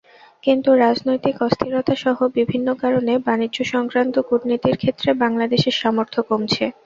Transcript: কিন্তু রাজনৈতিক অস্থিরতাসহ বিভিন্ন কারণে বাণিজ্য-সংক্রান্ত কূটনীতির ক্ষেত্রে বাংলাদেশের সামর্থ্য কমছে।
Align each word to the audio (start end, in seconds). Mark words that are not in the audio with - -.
কিন্তু 0.43 0.69
রাজনৈতিক 0.77 1.35
অস্থিরতাসহ 1.41 2.17
বিভিন্ন 2.37 2.67
কারণে 2.81 3.13
বাণিজ্য-সংক্রান্ত 3.27 4.15
কূটনীতির 4.27 4.75
ক্ষেত্রে 4.81 5.09
বাংলাদেশের 5.23 5.75
সামর্থ্য 5.81 6.19
কমছে। 6.29 6.65